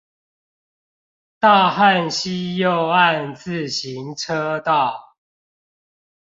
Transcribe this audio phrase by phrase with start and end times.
[1.37, 5.15] 大漢溪右岸自行車道